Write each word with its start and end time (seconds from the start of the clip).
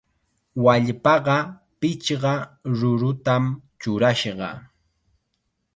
Wallpaqa 0.63 1.35
pichqa 1.79 2.33
rurutam 2.77 3.43
churashqa. 3.79 4.49